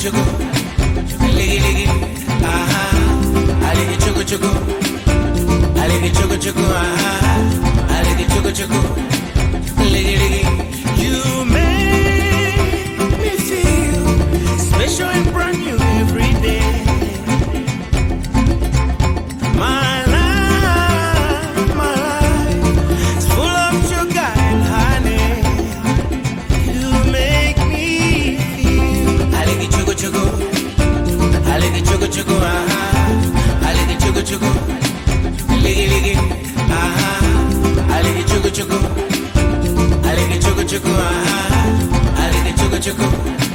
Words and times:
chugu, 0.00 0.18
ligi 1.36 1.58
ligi, 1.58 1.86
aha, 2.44 2.82
aligi 3.70 3.96
chugu 4.04 4.24
chugu, 4.24 4.50
aligi 5.82 6.10
chugu 6.10 6.36
chugu, 6.36 6.60
aha, 6.60 7.34
aligi 7.98 8.24
chugu 8.34 8.50
chugu. 8.52 8.89
magical. 42.80 43.49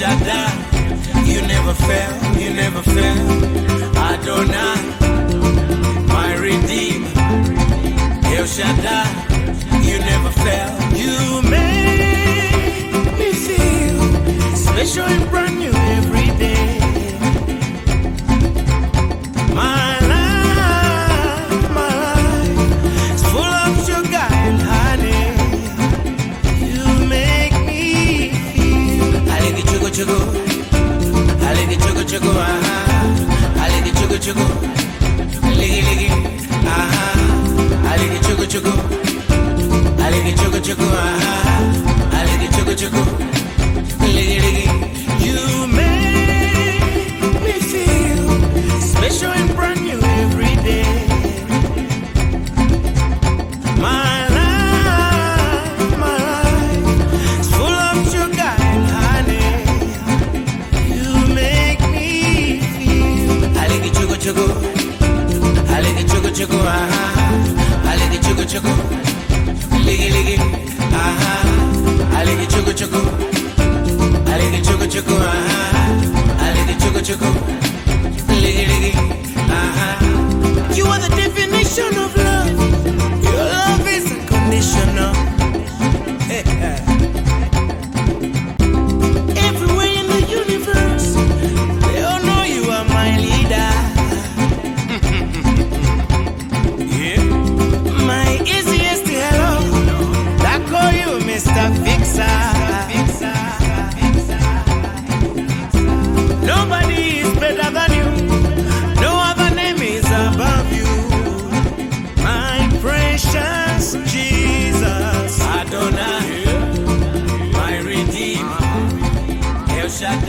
Shaddai. 0.00 0.50
You 1.26 1.42
never 1.42 1.74
fail, 1.74 2.12
you 2.40 2.54
never 2.54 2.80
fail. 2.80 3.26
Adonai, 4.08 4.80
my 6.08 6.34
redeemer. 6.36 7.12
El 8.34 8.46
Shaddai, 8.46 9.08
you 9.82 9.98
never 9.98 10.30
fail. 10.44 10.72
You 10.96 11.42
make 11.42 13.18
me 13.18 13.30
feel 13.34 14.56
special 14.56 15.04
and 15.04 15.28
bright. 15.28 15.49
chugu 30.00 30.16
chugu, 30.16 30.40
I 31.42 31.54
like 31.54 31.72
it 31.72 31.80
chugu 31.80 32.02
chugu, 32.04 32.30
ah, 32.34 32.60
ah, 32.64 33.64
I 33.64 33.68
like 33.68 33.86
it 33.86 33.94
chugu 33.96 34.16
chugu. 34.18 34.79
chugu, 64.30 64.46
I 65.68 65.80
like 65.82 66.06
chugu 66.06 66.30
chugu, 66.30 66.58
ah, 66.64 67.90
I 67.90 67.96
like 67.96 68.20
chugu 68.22 68.44
chugu, 68.44 68.72
liggy 69.84 70.08
liggy, 70.14 70.36
ah, 70.92 72.16
I 72.16 72.24
like 72.24 72.48
chugu 72.48 72.72
chugu, 72.72 73.00
I 74.28 74.38
like 74.38 74.62
chugu 74.62 74.86
chugu, 74.92 75.16
ah, 75.18 75.34
I 76.38 76.52
like 76.54 76.78
chugu 76.78 77.00
chugu, 77.08 77.30
liggy 78.42 78.64
liggy, 78.70 78.92
ah. 79.50 80.74
You 80.76 80.84
are 80.86 80.98
the 81.00 81.08
definition 81.16 81.96
of. 81.98 82.19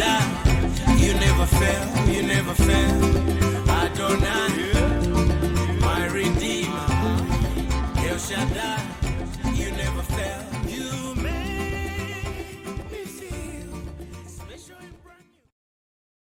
Adonai. 0.01 0.97
You 0.97 1.13
never 1.13 1.45
fail, 1.45 2.07
you 2.07 2.23
never 2.23 2.53
fail. 2.53 3.03
Adonai, 3.69 4.71
my 5.79 6.07
Redeemer, 6.07 6.87
El 8.07 8.17
Shaddai. 8.17 9.00